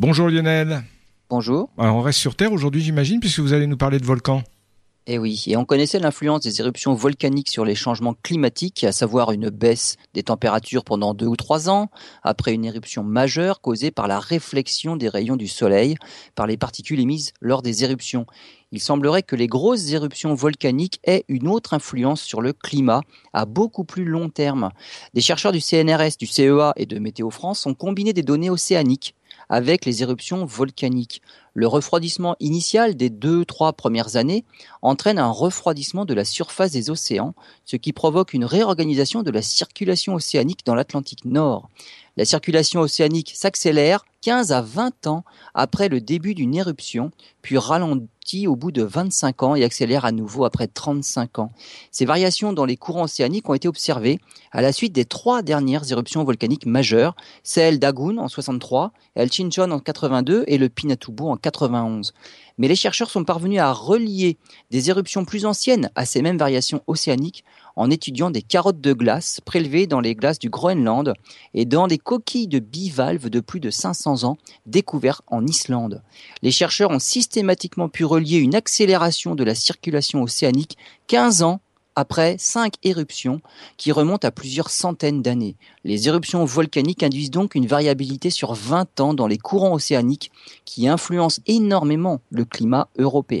Bonjour 0.00 0.30
Lionel. 0.30 0.82
Bonjour. 1.28 1.68
Alors 1.76 1.96
on 1.96 2.00
reste 2.00 2.20
sur 2.20 2.34
Terre 2.34 2.54
aujourd'hui 2.54 2.80
j'imagine 2.80 3.20
puisque 3.20 3.40
vous 3.40 3.52
allez 3.52 3.66
nous 3.66 3.76
parler 3.76 3.98
de 3.98 4.06
volcans. 4.06 4.42
Eh 5.06 5.18
oui, 5.18 5.44
et 5.46 5.58
on 5.58 5.66
connaissait 5.66 5.98
l'influence 5.98 6.40
des 6.40 6.58
éruptions 6.60 6.94
volcaniques 6.94 7.50
sur 7.50 7.66
les 7.66 7.74
changements 7.74 8.14
climatiques, 8.22 8.82
à 8.84 8.92
savoir 8.92 9.30
une 9.30 9.50
baisse 9.50 9.96
des 10.14 10.22
températures 10.22 10.84
pendant 10.84 11.12
deux 11.12 11.26
ou 11.26 11.36
trois 11.36 11.68
ans, 11.68 11.90
après 12.22 12.54
une 12.54 12.64
éruption 12.64 13.02
majeure 13.02 13.60
causée 13.60 13.90
par 13.90 14.08
la 14.08 14.20
réflexion 14.20 14.96
des 14.96 15.10
rayons 15.10 15.36
du 15.36 15.48
Soleil 15.48 15.96
par 16.34 16.46
les 16.46 16.56
particules 16.56 17.00
émises 17.00 17.34
lors 17.42 17.60
des 17.60 17.84
éruptions. 17.84 18.24
Il 18.72 18.80
semblerait 18.80 19.22
que 19.22 19.36
les 19.36 19.48
grosses 19.48 19.92
éruptions 19.92 20.32
volcaniques 20.32 21.00
aient 21.04 21.24
une 21.28 21.46
autre 21.46 21.74
influence 21.74 22.22
sur 22.22 22.40
le 22.40 22.54
climat 22.54 23.02
à 23.34 23.44
beaucoup 23.44 23.84
plus 23.84 24.06
long 24.06 24.30
terme. 24.30 24.70
Des 25.12 25.20
chercheurs 25.20 25.52
du 25.52 25.60
CNRS, 25.60 26.16
du 26.18 26.26
CEA 26.26 26.72
et 26.76 26.86
de 26.86 26.98
Météo 26.98 27.28
France 27.28 27.66
ont 27.66 27.74
combiné 27.74 28.14
des 28.14 28.22
données 28.22 28.48
océaniques 28.48 29.14
avec 29.50 29.84
les 29.84 30.02
éruptions 30.02 30.46
volcaniques. 30.46 31.22
Le 31.54 31.66
refroidissement 31.66 32.36
initial 32.40 32.96
des 32.96 33.10
deux, 33.10 33.44
trois 33.44 33.72
premières 33.72 34.16
années 34.16 34.44
entraîne 34.82 35.18
un 35.18 35.30
refroidissement 35.30 36.04
de 36.04 36.14
la 36.14 36.24
surface 36.24 36.70
des 36.70 36.90
océans, 36.90 37.34
ce 37.64 37.76
qui 37.76 37.92
provoque 37.92 38.34
une 38.34 38.44
réorganisation 38.44 39.22
de 39.22 39.30
la 39.30 39.42
circulation 39.42 40.14
océanique 40.14 40.64
dans 40.64 40.74
l'Atlantique 40.74 41.24
Nord. 41.24 41.68
La 42.16 42.24
circulation 42.24 42.80
océanique 42.80 43.32
s'accélère 43.34 44.04
15 44.22 44.52
à 44.52 44.60
20 44.60 45.06
ans 45.06 45.24
après 45.54 45.88
le 45.88 46.00
début 46.00 46.34
d'une 46.34 46.54
éruption, 46.54 47.10
puis 47.40 47.56
ralentit 47.56 48.46
au 48.46 48.56
bout 48.56 48.72
de 48.72 48.82
25 48.82 49.42
ans 49.42 49.54
et 49.54 49.64
accélère 49.64 50.04
à 50.04 50.12
nouveau 50.12 50.44
après 50.44 50.66
35 50.66 51.38
ans. 51.38 51.52
Ces 51.90 52.04
variations 52.04 52.52
dans 52.52 52.66
les 52.66 52.76
courants 52.76 53.04
océaniques 53.04 53.48
ont 53.48 53.54
été 53.54 53.68
observées 53.68 54.20
à 54.52 54.60
la 54.60 54.72
suite 54.72 54.92
des 54.92 55.04
trois 55.04 55.42
dernières 55.42 55.90
éruptions 55.90 56.22
volcaniques 56.22 56.66
majeures, 56.66 57.16
celle 57.42 57.78
d'Agun 57.78 58.18
en 58.18 58.28
63, 58.28 58.92
El 59.14 59.32
Chinchon 59.32 59.70
en 59.70 59.78
82 59.78 60.44
et 60.46 60.58
le 60.58 60.68
Pinatubo 60.68 61.30
en 61.30 61.36
91. 61.40 62.14
Mais 62.58 62.68
les 62.68 62.76
chercheurs 62.76 63.10
sont 63.10 63.24
parvenus 63.24 63.60
à 63.60 63.72
relier 63.72 64.36
des 64.70 64.90
éruptions 64.90 65.24
plus 65.24 65.46
anciennes 65.46 65.90
à 65.94 66.04
ces 66.04 66.22
mêmes 66.22 66.38
variations 66.38 66.82
océaniques 66.86 67.44
en 67.76 67.90
étudiant 67.90 68.30
des 68.30 68.42
carottes 68.42 68.80
de 68.80 68.92
glace 68.92 69.40
prélevées 69.44 69.86
dans 69.86 70.00
les 70.00 70.14
glaces 70.14 70.38
du 70.38 70.50
Groenland 70.50 71.14
et 71.54 71.64
dans 71.64 71.86
des 71.86 71.98
coquilles 71.98 72.48
de 72.48 72.58
bivalves 72.58 73.30
de 73.30 73.40
plus 73.40 73.60
de 73.60 73.70
500 73.70 74.24
ans 74.24 74.36
découvertes 74.66 75.22
en 75.28 75.46
Islande. 75.46 76.02
Les 76.42 76.50
chercheurs 76.50 76.90
ont 76.90 76.98
systématiquement 76.98 77.88
pu 77.88 78.04
relier 78.04 78.36
une 78.36 78.54
accélération 78.54 79.34
de 79.34 79.44
la 79.44 79.54
circulation 79.54 80.22
océanique 80.22 80.76
15 81.06 81.42
ans 81.42 81.60
après 81.96 82.36
cinq 82.38 82.74
éruptions 82.82 83.40
qui 83.76 83.92
remontent 83.92 84.26
à 84.26 84.30
plusieurs 84.30 84.70
centaines 84.70 85.22
d'années. 85.22 85.56
Les 85.84 86.08
éruptions 86.08 86.44
volcaniques 86.44 87.02
induisent 87.02 87.30
donc 87.30 87.54
une 87.54 87.66
variabilité 87.66 88.30
sur 88.30 88.54
20 88.54 89.00
ans 89.00 89.14
dans 89.14 89.26
les 89.26 89.38
courants 89.38 89.74
océaniques 89.74 90.30
qui 90.64 90.88
influencent 90.88 91.40
énormément 91.46 92.20
le 92.30 92.44
climat 92.44 92.88
européen. 92.98 93.38